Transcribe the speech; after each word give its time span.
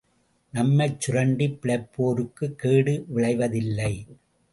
நம்மைச்சுரண்டிப் 0.53 1.59
பிழைப்போருக்கும் 1.61 2.55
கேடு 2.55 3.05
விழைவதில்லை. 3.15 3.93